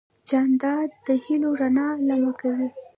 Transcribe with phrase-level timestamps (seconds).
[0.29, 2.67] جانداد د هېلو رڼا لمع کوي.